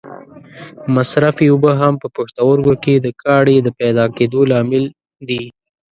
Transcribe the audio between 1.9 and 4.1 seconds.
په پښتورګو کې د کاڼې د پیدا